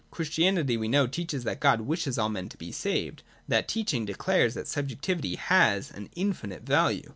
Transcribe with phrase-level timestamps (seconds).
[0.09, 3.21] Christianity, we know, teaches that God wishes all men to be saved.
[3.47, 7.09] That teaching declares that subjectivity has an infinite value.